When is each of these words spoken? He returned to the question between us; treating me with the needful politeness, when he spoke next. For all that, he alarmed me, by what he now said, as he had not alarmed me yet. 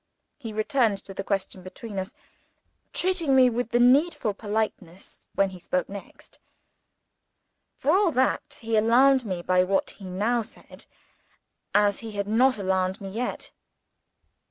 He 0.39 0.51
returned 0.51 0.97
to 1.05 1.13
the 1.13 1.23
question 1.23 1.61
between 1.61 1.99
us; 1.99 2.11
treating 2.91 3.35
me 3.35 3.51
with 3.51 3.69
the 3.69 3.79
needful 3.79 4.33
politeness, 4.33 5.27
when 5.35 5.51
he 5.51 5.59
spoke 5.59 5.87
next. 5.87 6.39
For 7.75 7.91
all 7.91 8.11
that, 8.13 8.57
he 8.61 8.75
alarmed 8.75 9.25
me, 9.25 9.43
by 9.43 9.63
what 9.63 9.91
he 9.91 10.05
now 10.05 10.41
said, 10.41 10.87
as 11.75 11.99
he 11.99 12.13
had 12.13 12.27
not 12.27 12.57
alarmed 12.57 12.99
me 12.99 13.09
yet. 13.11 13.51